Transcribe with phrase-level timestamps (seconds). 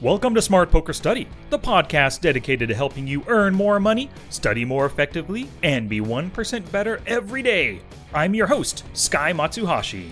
[0.00, 4.64] Welcome to Smart Poker Study, the podcast dedicated to helping you earn more money, study
[4.64, 7.80] more effectively, and be 1% better every day.
[8.14, 10.10] I'm your host, Sky Matsuhashi.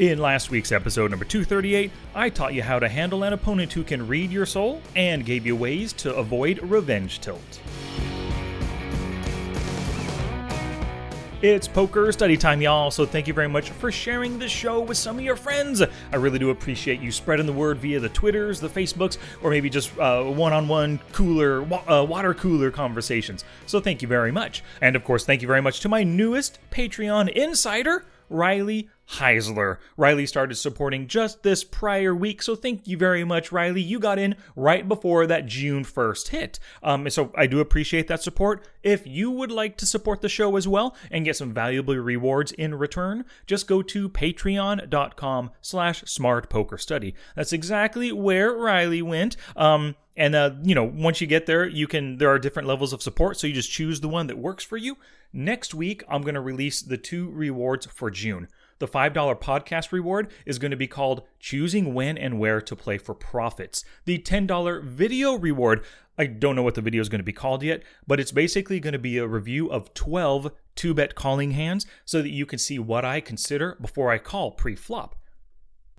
[0.00, 3.84] In last week's episode number 238, I taught you how to handle an opponent who
[3.84, 7.60] can read your soul and gave you ways to avoid revenge tilt.
[11.42, 14.98] It's poker study time, y'all, so thank you very much for sharing the show with
[14.98, 15.80] some of your friends.
[15.80, 19.70] I really do appreciate you spreading the word via the Twitters, the Facebooks, or maybe
[19.70, 23.42] just one on one cooler, uh, water cooler conversations.
[23.64, 24.62] So thank you very much.
[24.82, 29.78] And of course, thank you very much to my newest Patreon insider, Riley Heisler.
[29.96, 33.82] Riley started supporting just this prior week, so thank you very much, Riley.
[33.82, 36.60] You got in right before that June 1st hit.
[36.82, 38.66] Um, so I do appreciate that support.
[38.82, 42.52] If you would like to support the show as well and get some valuable rewards
[42.52, 47.14] in return, just go to patreon.com slash smartpokerstudy.
[47.34, 49.36] That's exactly where Riley went.
[49.56, 52.92] Um, and uh, you know, once you get there, you can there are different levels
[52.92, 54.98] of support, so you just choose the one that works for you.
[55.32, 58.48] Next week, I'm going to release the two rewards for June.
[58.80, 62.96] The $5 podcast reward is going to be called Choosing When and Where to Play
[62.96, 63.84] for Profits.
[64.06, 65.84] The $10 video reward,
[66.16, 68.80] I don't know what the video is going to be called yet, but it's basically
[68.80, 72.58] going to be a review of 12 two bet calling hands so that you can
[72.58, 75.14] see what I consider before I call pre flop.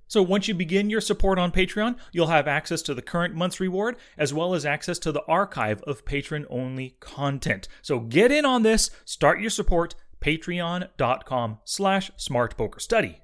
[0.08, 3.60] So once you begin your support on Patreon, you'll have access to the current month's
[3.60, 7.68] reward as well as access to the archive of patron only content.
[7.84, 13.18] So get in on this, start your support, patreon.com slash smartpokerstudy.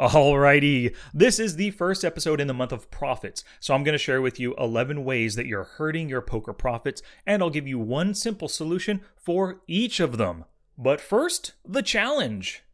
[0.00, 3.98] Alrighty, this is the first episode in the month of profits, so I'm going to
[3.98, 7.78] share with you 11 ways that you're hurting your poker profits, and I'll give you
[7.78, 10.46] one simple solution for each of them.
[10.76, 12.64] But first, the challenge.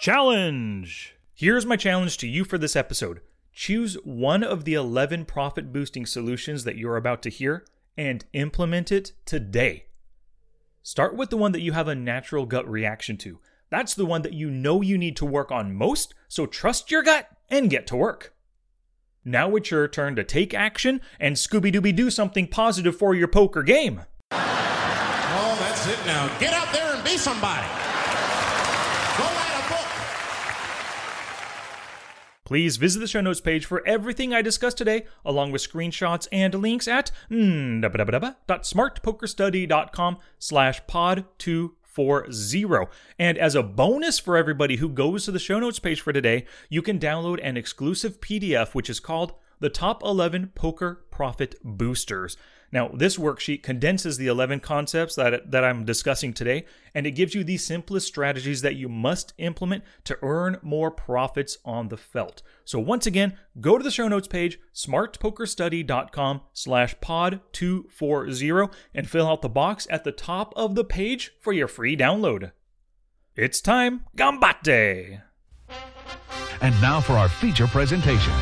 [0.00, 1.14] Challenge!
[1.32, 3.20] Here's my challenge to you for this episode.
[3.52, 7.64] Choose one of the 11 profit boosting solutions that you're about to hear
[7.96, 9.86] and implement it today.
[10.86, 13.40] Start with the one that you have a natural gut reaction to.
[13.70, 17.02] That's the one that you know you need to work on most, so trust your
[17.02, 18.32] gut and get to work.
[19.24, 23.26] Now it's your turn to take action and Scooby Dooby do something positive for your
[23.26, 24.02] poker game.
[24.30, 26.28] Oh, that's it now.
[26.38, 27.66] Get out there and be somebody.
[32.46, 36.54] Please visit the show notes page for everything I discussed today, along with screenshots and
[36.54, 42.86] links at mm, smartpokerstudy.com slash pod 240.
[43.18, 46.46] And as a bonus for everybody who goes to the show notes page for today,
[46.68, 52.36] you can download an exclusive PDF which is called the top 11 poker profit boosters.
[52.72, 57.34] Now, this worksheet condenses the 11 concepts that, that I'm discussing today, and it gives
[57.34, 62.42] you the simplest strategies that you must implement to earn more profits on the felt.
[62.64, 69.28] So once again, go to the show notes page, smartpokerstudy.com slash pod 240, and fill
[69.28, 72.52] out the box at the top of the page for your free download.
[73.36, 75.22] It's time, gambate!
[76.62, 78.32] And now for our feature presentation.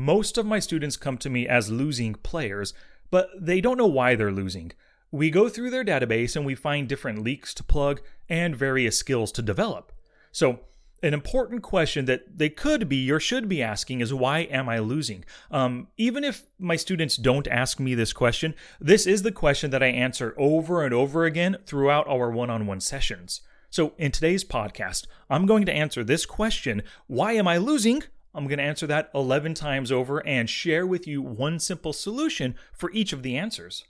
[0.00, 2.72] Most of my students come to me as losing players,
[3.10, 4.72] but they don't know why they're losing.
[5.10, 9.30] We go through their database and we find different leaks to plug and various skills
[9.32, 9.92] to develop.
[10.32, 10.60] So,
[11.02, 14.78] an important question that they could be or should be asking is why am I
[14.78, 15.22] losing?
[15.50, 19.82] Um, even if my students don't ask me this question, this is the question that
[19.82, 23.42] I answer over and over again throughout our one on one sessions.
[23.68, 28.04] So, in today's podcast, I'm going to answer this question why am I losing?
[28.34, 32.54] I'm going to answer that 11 times over and share with you one simple solution
[32.72, 33.84] for each of the answers.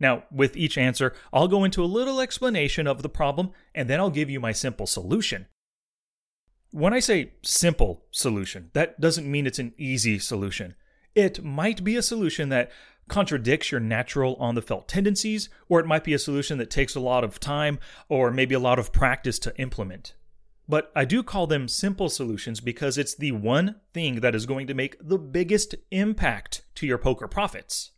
[0.00, 3.98] Now, with each answer, I'll go into a little explanation of the problem and then
[3.98, 5.46] I'll give you my simple solution.
[6.70, 10.74] When I say simple solution, that doesn't mean it's an easy solution.
[11.14, 12.70] It might be a solution that
[13.08, 16.94] contradicts your natural on the felt tendencies, or it might be a solution that takes
[16.94, 17.78] a lot of time
[18.08, 20.14] or maybe a lot of practice to implement.
[20.68, 24.66] But I do call them simple solutions because it's the one thing that is going
[24.66, 27.92] to make the biggest impact to your poker profits.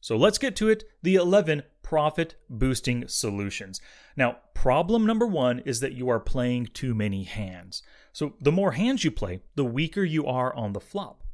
[0.00, 3.80] So let's get to it the 11 profit boosting solutions.
[4.16, 7.82] Now, problem number one is that you are playing too many hands.
[8.12, 11.24] So the more hands you play, the weaker you are on the flop.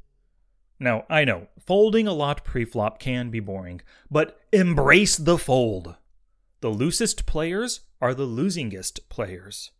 [0.78, 5.96] Now, I know, folding a lot pre-flop can be boring, but embrace the fold.
[6.62, 9.72] The loosest players are the losingest players.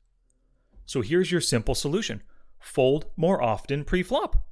[0.91, 2.21] So here's your simple solution
[2.59, 4.49] fold more often pre flop.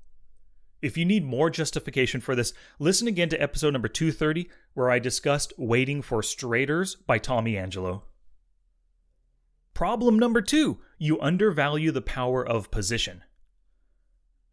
[0.81, 5.01] If you need more justification for this, listen again to episode number 230, where I
[5.01, 8.05] discussed Waiting for Straighters by Tommy Angelo.
[9.75, 13.25] Problem number two you undervalue the power of position.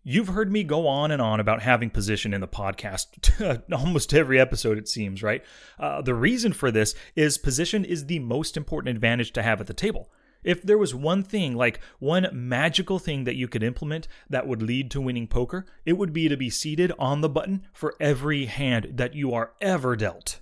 [0.03, 4.39] You've heard me go on and on about having position in the podcast almost every
[4.39, 5.43] episode, it seems, right?
[5.77, 9.67] Uh, the reason for this is position is the most important advantage to have at
[9.67, 10.09] the table.
[10.45, 14.61] If there was one thing, like one magical thing that you could implement that would
[14.61, 18.45] lead to winning poker, it would be to be seated on the button for every
[18.45, 20.41] hand that you are ever dealt.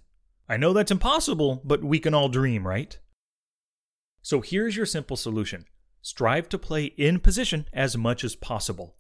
[0.49, 2.99] I know that's impossible, but we can all dream, right?
[4.21, 5.65] So here's your simple solution
[6.01, 8.97] strive to play in position as much as possible.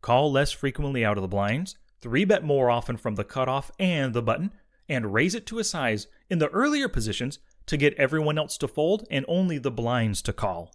[0.00, 4.14] Call less frequently out of the blinds, 3 bet more often from the cutoff and
[4.14, 4.50] the button,
[4.88, 8.68] and raise it to a size in the earlier positions to get everyone else to
[8.68, 10.74] fold and only the blinds to call.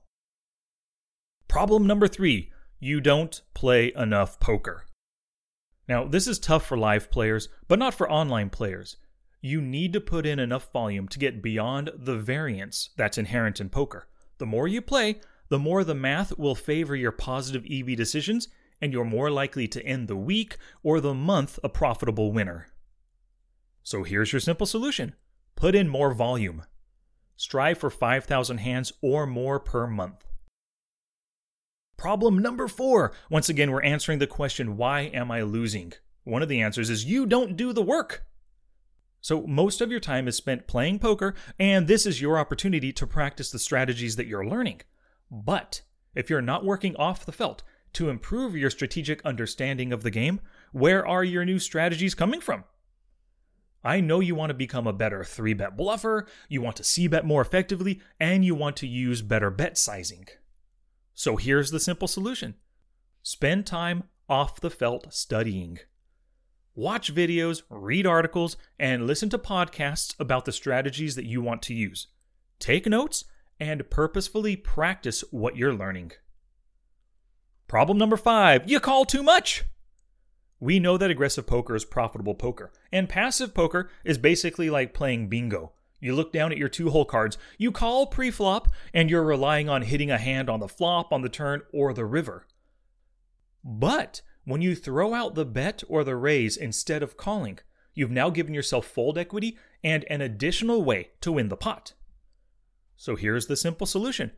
[1.48, 4.86] Problem number three you don't play enough poker.
[5.88, 8.98] Now, this is tough for live players, but not for online players.
[9.42, 13.70] You need to put in enough volume to get beyond the variance that's inherent in
[13.70, 14.08] poker.
[14.38, 15.20] The more you play,
[15.50, 18.48] the more the math will favor your positive EV decisions,
[18.80, 22.68] and you're more likely to end the week or the month a profitable winner.
[23.84, 25.16] So here's your simple solution
[25.56, 26.64] put in more volume.
[27.40, 30.26] Strive for 5,000 hands or more per month.
[31.98, 33.14] Problem number four.
[33.30, 35.94] Once again, we're answering the question, why am I losing?
[36.26, 38.26] One of the answers is you don't do the work.
[39.22, 43.08] So, most of your time is spent playing poker, and this is your opportunity to
[43.08, 44.82] practice the strategies that you're learning.
[45.32, 45.84] But
[46.16, 47.64] if you're not working off the felt
[47.94, 50.42] to improve your strategic understanding of the game,
[50.74, 52.66] where are your new strategies coming from?
[53.84, 57.08] I know you want to become a better 3 bet bluffer, you want to C
[57.08, 60.28] bet more effectively, and you want to use better bet sizing.
[61.14, 62.56] So here's the simple solution
[63.24, 65.80] spend time off the felt studying.
[66.76, 71.74] Watch videos, read articles, and listen to podcasts about the strategies that you want to
[71.74, 72.08] use.
[72.60, 73.26] Take notes
[73.60, 76.14] and purposefully practice what you're learning.
[77.68, 79.66] Problem number five you call too much.
[80.60, 85.30] We know that aggressive poker is profitable poker, and passive poker is basically like playing
[85.30, 85.72] bingo.
[86.02, 89.84] You look down at your two hole cards, you call pre-flop, and you're relying on
[89.84, 92.46] hitting a hand on the flop, on the turn, or the river.
[93.64, 97.60] But when you throw out the bet or the raise instead of calling,
[97.94, 101.94] you've now given yourself fold equity and an additional way to win the pot.
[102.96, 104.32] So here's the simple solution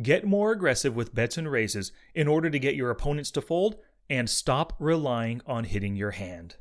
[0.00, 3.76] get more aggressive with bets and raises in order to get your opponents to fold
[4.10, 6.56] and stop relying on hitting your hand.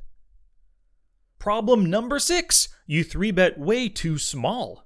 [1.39, 4.85] Problem number six you 3 bet way too small.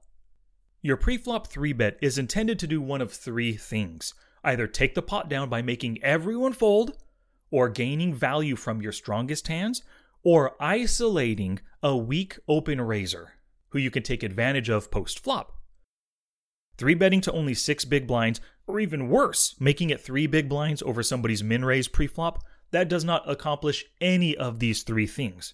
[0.81, 4.13] Your preflop 3 bet is intended to do one of three things
[4.45, 6.97] either take the pot down by making everyone fold,
[7.49, 9.81] or gaining value from your strongest hands,
[10.21, 13.35] or isolating a weak open raiser
[13.69, 15.53] who you can take advantage of post flop.
[16.77, 20.81] Three betting to only six big blinds, or even worse, making it three big blinds
[20.81, 22.41] over somebody's min raise preflop
[22.73, 25.53] that does not accomplish any of these three things.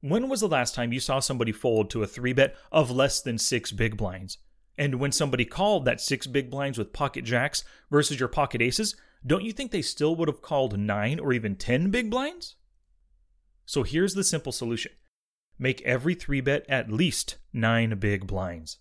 [0.00, 3.22] When was the last time you saw somebody fold to a three bet of less
[3.22, 4.38] than six big blinds?
[4.76, 8.96] And when somebody called that six big blinds with pocket jacks versus your pocket aces,
[9.24, 12.56] don't you think they still would have called nine or even 10 big blinds?
[13.64, 14.92] So here's the simple solution
[15.56, 18.78] make every three bet at least nine big blinds.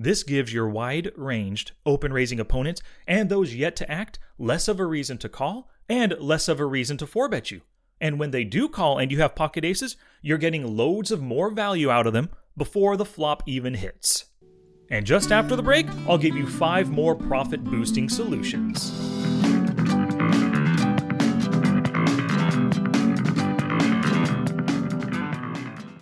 [0.00, 4.78] This gives your wide ranged, open raising opponents and those yet to act less of
[4.78, 7.62] a reason to call and less of a reason to 4 bet you.
[8.00, 11.50] And when they do call and you have pocket aces, you're getting loads of more
[11.50, 14.26] value out of them before the flop even hits.
[14.88, 19.07] And just after the break, I'll give you five more profit boosting solutions.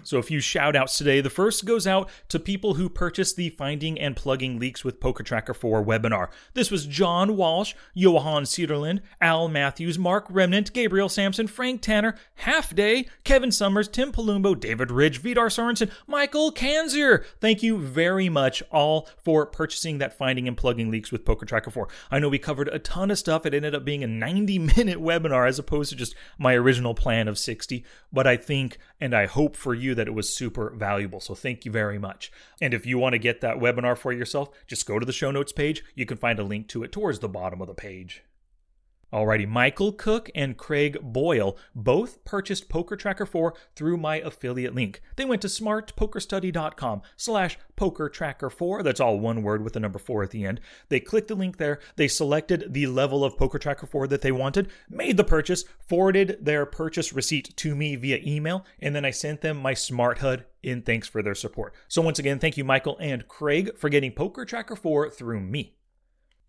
[0.06, 1.20] So a few shout outs today.
[1.20, 5.24] The first goes out to people who purchased the Finding and Plugging Leaks with Poker
[5.24, 6.28] Tracker 4 webinar.
[6.54, 12.76] This was John Walsh, Johan Cederlind, Al Matthews, Mark Remnant, Gabriel Sampson, Frank Tanner, Half
[12.76, 17.24] Day, Kevin Summers, Tim Palumbo, David Ridge, Vidar Sorensen, Michael Kanzier.
[17.40, 21.72] Thank you very much all for purchasing that Finding and Plugging Leaks with Poker Tracker
[21.72, 21.88] 4.
[22.12, 23.44] I know we covered a ton of stuff.
[23.44, 27.26] It ended up being a 90 minute webinar as opposed to just my original plan
[27.26, 31.20] of 60, but I think and I hope for you that it was super valuable.
[31.20, 32.30] So thank you very much.
[32.60, 35.30] And if you want to get that webinar for yourself, just go to the show
[35.30, 35.84] notes page.
[35.94, 38.22] You can find a link to it towards the bottom of the page.
[39.12, 45.00] Alrighty, Michael Cook and Craig Boyle both purchased Poker Tracker 4 through my affiliate link.
[45.14, 48.82] They went to smartpokerstudy.com slash poker tracker 4.
[48.82, 50.60] That's all one word with the number 4 at the end.
[50.88, 51.78] They clicked the link there.
[51.94, 56.38] They selected the level of Poker Tracker 4 that they wanted, made the purchase, forwarded
[56.40, 60.44] their purchase receipt to me via email, and then I sent them my Smart HUD
[60.62, 61.74] in thanks for their support.
[61.86, 65.76] So once again, thank you, Michael and Craig, for getting Poker Tracker 4 through me.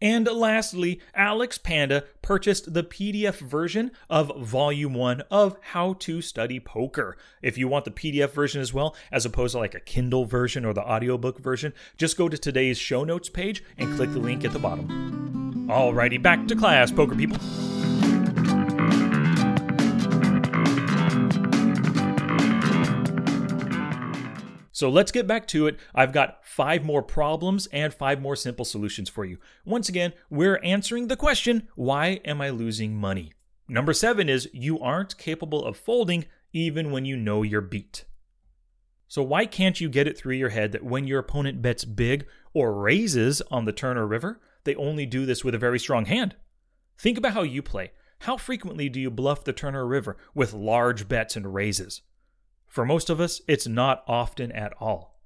[0.01, 6.59] And lastly, Alex Panda purchased the PDF version of Volume 1 of How to Study
[6.59, 7.17] Poker.
[7.41, 10.65] If you want the PDF version as well, as opposed to like a Kindle version
[10.65, 14.45] or the audiobook version, just go to today's show notes page and click the link
[14.45, 15.67] at the bottom.
[15.67, 17.39] Alrighty, back to class, poker people.
[24.77, 25.79] So let's get back to it.
[25.95, 29.39] I've got five more problems and five more simple solutions for you.
[29.65, 33.33] Once again, we're answering the question why am I losing money?
[33.67, 38.05] Number seven is you aren't capable of folding even when you know you're beat.
[39.07, 42.27] So, why can't you get it through your head that when your opponent bets big
[42.53, 46.05] or raises on the turn or river, they only do this with a very strong
[46.05, 46.35] hand?
[46.99, 47.93] Think about how you play.
[48.19, 52.03] How frequently do you bluff the turn or river with large bets and raises?
[52.67, 55.17] For most of us, it's not often at all.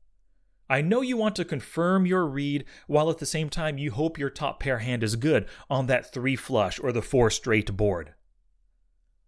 [0.69, 4.17] I know you want to confirm your read while at the same time you hope
[4.17, 8.13] your top pair hand is good on that three flush or the four straight board.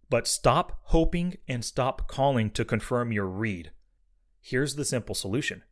[0.08, 3.72] But stop hoping and stop calling to confirm your read.
[4.40, 5.64] Here's the simple solution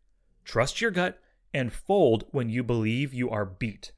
[0.45, 1.19] trust your gut
[1.55, 3.93] and fold when you believe you are beat.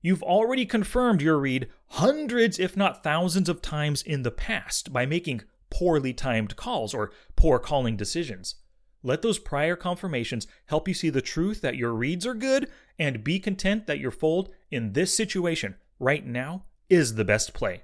[0.00, 5.06] You've already confirmed your read hundreds, if not thousands, of times in the past by
[5.06, 5.42] making
[5.72, 8.56] poorly timed calls or poor calling decisions.
[9.02, 13.24] Let those prior confirmations help you see the truth that your reads are good and
[13.24, 17.82] be content that your fold in this situation right now is the best play.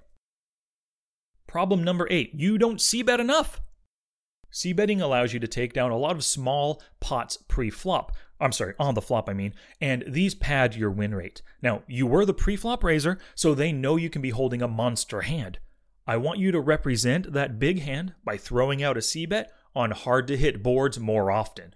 [1.46, 3.60] Problem number eight you don't C bet enough.
[4.50, 8.12] C betting allows you to take down a lot of small pots pre flop.
[8.40, 11.42] I'm sorry, on the flop, I mean, and these pad your win rate.
[11.60, 14.68] Now, you were the pre flop raiser, so they know you can be holding a
[14.68, 15.58] monster hand.
[16.08, 19.90] I want you to represent that big hand by throwing out a C bet on
[19.90, 21.74] hard to hit boards more often.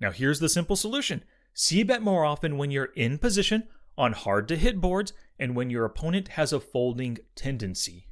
[0.00, 3.64] Now, here's the simple solution C bet more often when you're in position
[3.98, 8.06] on hard to hit boards and when your opponent has a folding tendency.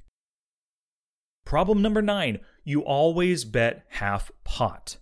[1.44, 4.96] Problem number nine you always bet half pot.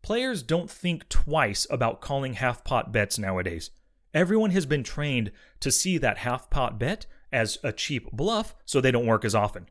[0.00, 3.70] Players don't think twice about calling half pot bets nowadays.
[4.14, 8.80] Everyone has been trained to see that half pot bet as a cheap bluff so
[8.80, 9.68] they don't work as often.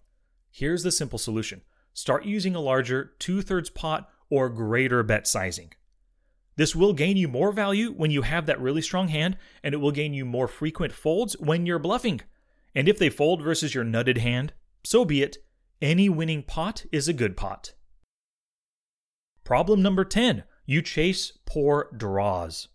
[0.52, 1.62] Here's the simple solution
[1.94, 5.74] start using a larger two thirds pot or greater bet sizing.
[6.56, 9.78] This will gain you more value when you have that really strong hand, and it
[9.78, 12.22] will gain you more frequent folds when you're bluffing.
[12.76, 14.54] And if they fold versus your nutted hand,
[14.84, 15.38] so be it.
[15.82, 17.74] Any winning pot is a good pot.
[19.44, 22.70] Problem number 10 you chase poor draws.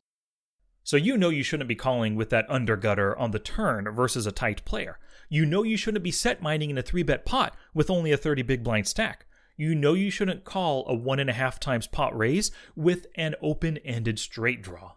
[0.89, 4.33] So you know you shouldn't be calling with that undergutter on the turn versus a
[4.33, 4.99] tight player.
[5.29, 8.17] You know you shouldn't be set mining in a three bet pot with only a
[8.17, 9.27] 30 big blind stack.
[9.55, 13.35] You know you shouldn't call a one and a half times pot raise with an
[13.43, 14.93] open ended straight draw.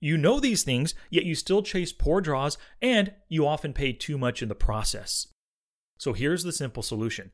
[0.00, 4.18] You know these things, yet you still chase poor draws and you often pay too
[4.18, 5.28] much in the process.
[5.96, 7.30] So here's the simple solution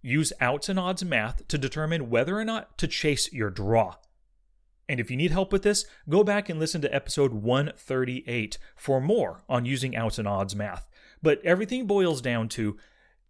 [0.00, 3.96] use outs and odds math to determine whether or not to chase your draw.
[4.88, 9.00] And if you need help with this, go back and listen to episode 138 for
[9.00, 10.88] more on using outs and odds math.
[11.22, 12.78] But everything boils down to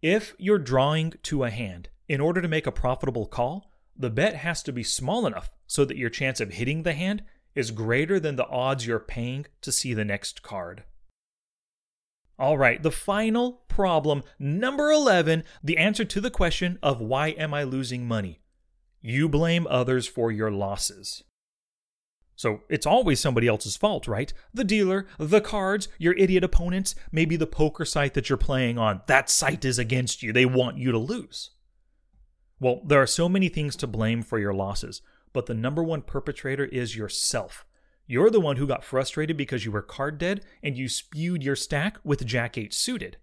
[0.01, 4.35] if you're drawing to a hand, in order to make a profitable call, the bet
[4.35, 7.23] has to be small enough so that your chance of hitting the hand
[7.53, 10.85] is greater than the odds you're paying to see the next card.
[12.37, 17.53] All right, the final problem, number 11, the answer to the question of why am
[17.53, 18.39] I losing money?
[19.01, 21.23] You blame others for your losses.
[22.39, 24.31] So it's always somebody else's fault, right?
[24.53, 29.01] The dealer, the cards, your idiot opponents, maybe the poker site that you're playing on.
[29.07, 30.31] That site is against you.
[30.31, 31.49] They want you to lose.
[32.57, 35.01] Well, there are so many things to blame for your losses,
[35.33, 37.65] but the number one perpetrator is yourself.
[38.07, 41.57] You're the one who got frustrated because you were card dead and you spewed your
[41.57, 43.17] stack with Jack 8 suited.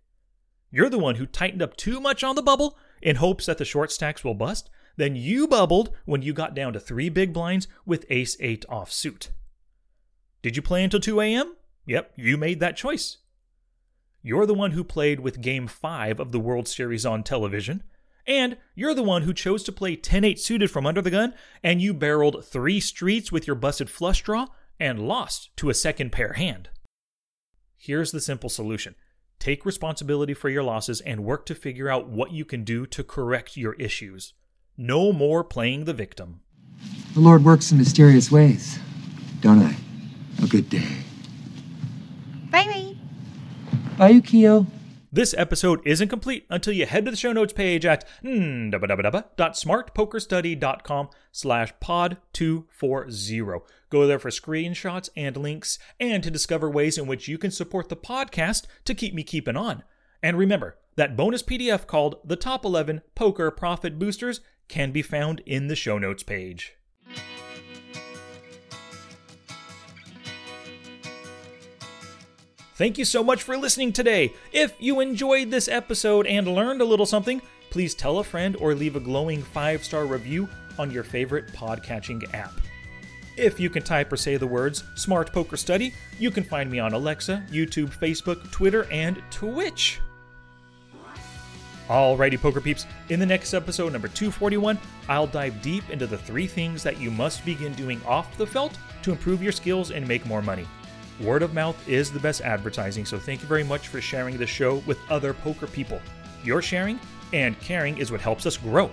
[0.71, 3.65] You're the one who tightened up too much on the bubble in hopes that the
[3.65, 7.69] short stacks will bust then you bubbled when you got down to three big blinds
[7.85, 9.31] with ace 8 off suit.
[10.43, 11.57] Did you play until 2 a.m.?
[11.87, 13.19] Yep, you made that choice.
[14.23, 17.85] You're the one who played with Game 5 of the World Series on television,
[18.27, 21.35] and you're the one who chose to play 10 8 suited from under the gun,
[21.63, 24.47] and you barreled three streets with your busted flush draw
[24.81, 26.71] and lost to a second pair hand.
[27.77, 28.97] Here's the simple solution
[29.39, 33.05] Take responsibility for your losses and work to figure out what you can do to
[33.05, 34.33] correct your issues.
[34.79, 36.41] No more playing the victim.
[37.15, 38.79] The Lord works in mysterious ways,
[39.41, 39.75] don't I?
[40.43, 40.87] A good day.
[42.51, 42.95] Bye bye.
[43.97, 44.67] Bye, Yukio.
[45.11, 51.09] This episode isn't complete until you head to the show notes page at mm, smartpokerstudy.com
[51.33, 53.65] slash pod 240.
[53.89, 57.89] Go there for screenshots and links and to discover ways in which you can support
[57.89, 59.85] the podcast to keep me keeping on.
[60.23, 65.41] And remember, that bonus PDF called The Top 11 Poker Profit Boosters can be found
[65.47, 66.77] in the show notes page.
[72.77, 74.35] Thank you so much for listening today.
[74.53, 78.75] If you enjoyed this episode and learned a little something, please tell a friend or
[78.75, 80.47] leave a glowing five star review
[80.79, 82.53] on your favorite podcatching app.
[83.39, 86.79] If you can type or say the words Smart Poker Study, you can find me
[86.79, 90.01] on Alexa, YouTube, Facebook, Twitter, and Twitch.
[91.89, 94.77] Alrighty, poker peeps, in the next episode, number 241,
[95.09, 98.77] I'll dive deep into the three things that you must begin doing off the felt
[99.03, 100.67] to improve your skills and make more money.
[101.21, 104.47] Word of mouth is the best advertising, so thank you very much for sharing the
[104.47, 106.01] show with other poker people.
[106.43, 106.99] Your sharing
[107.33, 108.91] and caring is what helps us grow.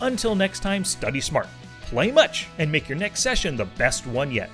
[0.00, 1.48] Until next time, study smart,
[1.82, 4.50] play much, and make your next session the best one yet.